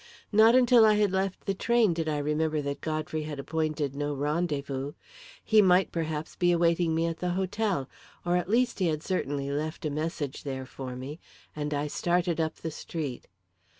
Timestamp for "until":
0.55-0.83